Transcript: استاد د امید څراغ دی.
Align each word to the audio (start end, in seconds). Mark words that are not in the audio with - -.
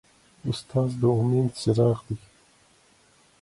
استاد 0.49 0.89
د 1.01 1.03
امید 1.19 1.49
څراغ 1.61 1.97
دی. 2.07 2.15